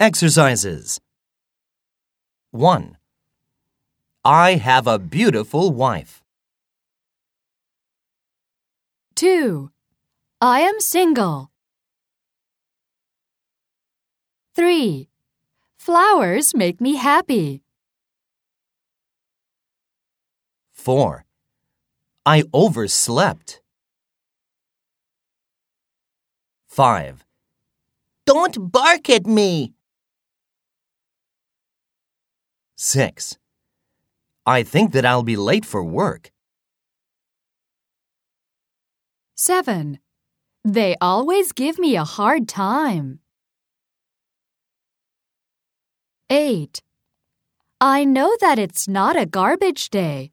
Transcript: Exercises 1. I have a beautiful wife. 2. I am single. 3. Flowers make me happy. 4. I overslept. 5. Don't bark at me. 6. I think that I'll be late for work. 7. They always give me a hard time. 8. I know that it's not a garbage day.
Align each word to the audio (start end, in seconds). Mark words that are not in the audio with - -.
Exercises 0.00 1.00
1. 2.52 2.96
I 4.24 4.54
have 4.54 4.86
a 4.86 4.96
beautiful 4.96 5.72
wife. 5.72 6.22
2. 9.16 9.72
I 10.40 10.60
am 10.60 10.78
single. 10.78 11.50
3. 14.54 15.08
Flowers 15.78 16.54
make 16.54 16.80
me 16.80 16.94
happy. 16.94 17.64
4. 20.70 21.24
I 22.24 22.44
overslept. 22.54 23.62
5. 26.68 27.24
Don't 28.24 28.70
bark 28.70 29.10
at 29.10 29.26
me. 29.26 29.74
6. 32.80 33.36
I 34.46 34.62
think 34.62 34.92
that 34.92 35.04
I'll 35.04 35.24
be 35.24 35.36
late 35.36 35.66
for 35.66 35.82
work. 35.82 36.30
7. 39.34 39.98
They 40.64 40.94
always 41.00 41.50
give 41.50 41.80
me 41.80 41.96
a 41.96 42.04
hard 42.04 42.46
time. 42.46 43.18
8. 46.30 46.80
I 47.80 48.04
know 48.04 48.36
that 48.40 48.60
it's 48.60 48.86
not 48.86 49.16
a 49.16 49.26
garbage 49.26 49.90
day. 49.90 50.30